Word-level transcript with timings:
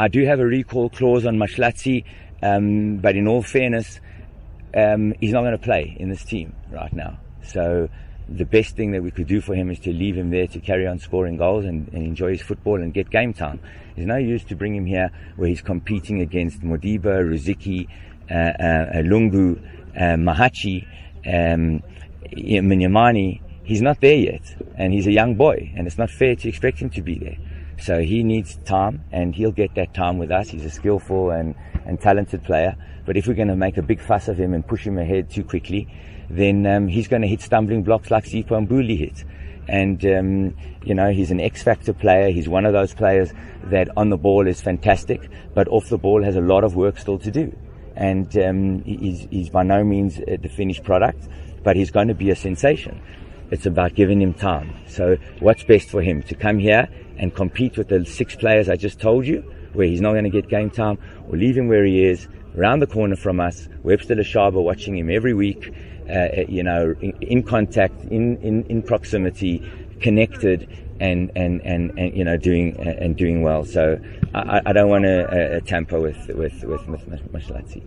I 0.00 0.08
do 0.08 0.24
have 0.24 0.40
a 0.40 0.46
recall 0.46 0.88
clause 0.88 1.26
on 1.26 1.36
Mahlatsi, 1.36 2.06
um, 2.42 2.96
but 2.96 3.16
in 3.16 3.28
all 3.28 3.42
fairness, 3.42 4.00
um, 4.74 5.12
he's 5.20 5.32
not 5.32 5.42
going 5.42 5.52
to 5.52 5.58
play 5.58 5.94
in 6.00 6.08
this 6.08 6.24
team 6.24 6.54
right 6.70 6.90
now. 6.90 7.18
So 7.42 7.90
the 8.26 8.46
best 8.46 8.76
thing 8.76 8.92
that 8.92 9.02
we 9.02 9.10
could 9.10 9.26
do 9.26 9.42
for 9.42 9.54
him 9.54 9.70
is 9.70 9.78
to 9.80 9.92
leave 9.92 10.16
him 10.16 10.30
there 10.30 10.46
to 10.46 10.58
carry 10.58 10.86
on 10.86 11.00
scoring 11.00 11.36
goals 11.36 11.66
and, 11.66 11.86
and 11.92 12.02
enjoy 12.02 12.30
his 12.30 12.40
football 12.40 12.80
and 12.80 12.94
get 12.94 13.10
game 13.10 13.34
time. 13.34 13.60
There's 13.94 14.06
no 14.06 14.16
use 14.16 14.42
to 14.44 14.56
bring 14.56 14.74
him 14.74 14.86
here 14.86 15.10
where 15.36 15.50
he's 15.50 15.60
competing 15.60 16.22
against 16.22 16.62
Modiba, 16.62 17.20
Rusike, 17.22 17.86
uh, 18.30 18.34
uh, 18.34 19.02
Lungu, 19.02 19.62
uh, 19.94 20.16
Mahachi, 20.16 20.86
um, 21.26 21.82
Minyamani. 22.32 23.42
He's 23.64 23.82
not 23.82 24.00
there 24.00 24.16
yet, 24.16 24.56
and 24.76 24.94
he's 24.94 25.06
a 25.06 25.12
young 25.12 25.34
boy, 25.34 25.74
and 25.76 25.86
it's 25.86 25.98
not 25.98 26.08
fair 26.08 26.36
to 26.36 26.48
expect 26.48 26.78
him 26.78 26.88
to 26.88 27.02
be 27.02 27.18
there. 27.18 27.36
So 27.80 28.00
he 28.00 28.22
needs 28.22 28.56
time, 28.64 29.04
and 29.10 29.34
he'll 29.34 29.52
get 29.52 29.74
that 29.74 29.94
time 29.94 30.18
with 30.18 30.30
us. 30.30 30.50
He's 30.50 30.64
a 30.66 30.70
skillful 30.70 31.30
and, 31.30 31.54
and 31.86 31.98
talented 31.98 32.44
player. 32.44 32.76
But 33.06 33.16
if 33.16 33.26
we're 33.26 33.34
going 33.34 33.48
to 33.48 33.56
make 33.56 33.78
a 33.78 33.82
big 33.82 34.00
fuss 34.00 34.28
of 34.28 34.38
him 34.38 34.52
and 34.52 34.66
push 34.66 34.86
him 34.86 34.98
ahead 34.98 35.30
too 35.30 35.44
quickly, 35.44 35.88
then 36.28 36.66
um, 36.66 36.88
he's 36.88 37.08
going 37.08 37.22
to 37.22 37.28
hit 37.28 37.40
stumbling 37.40 37.82
blocks 37.82 38.10
like 38.10 38.24
Sipho 38.24 38.66
Mbule 38.66 38.96
hit. 38.96 39.24
And, 39.66 40.04
um, 40.04 40.56
you 40.84 40.94
know, 40.94 41.10
he's 41.10 41.30
an 41.30 41.40
X 41.40 41.62
factor 41.62 41.92
player. 41.92 42.30
He's 42.30 42.48
one 42.48 42.66
of 42.66 42.72
those 42.72 42.92
players 42.92 43.32
that 43.64 43.88
on 43.96 44.10
the 44.10 44.16
ball 44.16 44.46
is 44.46 44.60
fantastic, 44.60 45.30
but 45.54 45.66
off 45.68 45.88
the 45.88 45.98
ball 45.98 46.22
has 46.22 46.36
a 46.36 46.40
lot 46.40 46.64
of 46.64 46.76
work 46.76 46.98
still 46.98 47.18
to 47.18 47.30
do. 47.30 47.56
And 47.96 48.36
um, 48.38 48.82
he's, 48.84 49.26
he's 49.30 49.48
by 49.48 49.62
no 49.62 49.84
means 49.84 50.16
the 50.16 50.48
finished 50.48 50.84
product, 50.84 51.28
but 51.62 51.76
he's 51.76 51.90
going 51.90 52.08
to 52.08 52.14
be 52.14 52.30
a 52.30 52.36
sensation. 52.36 53.00
It's 53.50 53.66
about 53.66 53.94
giving 53.94 54.22
him 54.22 54.34
time. 54.34 54.74
So, 54.86 55.16
what's 55.40 55.64
best 55.64 55.88
for 55.88 56.02
him? 56.02 56.22
To 56.24 56.34
come 56.34 56.58
here 56.58 56.88
and 57.18 57.34
compete 57.34 57.76
with 57.76 57.88
the 57.88 58.04
six 58.04 58.36
players 58.36 58.68
I 58.68 58.76
just 58.76 59.00
told 59.00 59.26
you, 59.26 59.40
where 59.72 59.86
he's 59.86 60.00
not 60.00 60.12
going 60.12 60.24
to 60.24 60.30
get 60.30 60.48
game 60.48 60.70
time, 60.70 60.98
or 61.28 61.36
leave 61.36 61.56
him 61.56 61.68
where 61.68 61.84
he 61.84 62.04
is, 62.04 62.28
around 62.56 62.80
the 62.80 62.86
corner 62.86 63.16
from 63.16 63.40
us, 63.40 63.68
Webster 63.82 64.14
Lashaba 64.14 64.62
watching 64.62 64.96
him 64.96 65.10
every 65.10 65.34
week, 65.34 65.72
uh, 66.08 66.28
you 66.48 66.62
know, 66.62 66.94
in, 67.00 67.12
in 67.20 67.42
contact, 67.42 68.04
in, 68.04 68.36
in, 68.38 68.64
in 68.64 68.82
proximity, 68.82 69.62
connected, 70.00 70.68
and, 71.00 71.30
and, 71.34 71.62
and, 71.62 71.98
and 71.98 72.14
you 72.14 72.24
know 72.24 72.36
doing 72.36 72.76
and 72.76 73.16
doing 73.16 73.42
well. 73.42 73.64
So 73.64 73.98
I, 74.34 74.60
I 74.66 74.72
don't 74.72 74.90
want 74.90 75.04
to 75.04 75.56
uh, 75.56 75.60
tamper 75.60 76.00
with 76.00 76.28
with 76.28 76.62
with 76.62 76.82
Mahlatsi. 76.82 77.82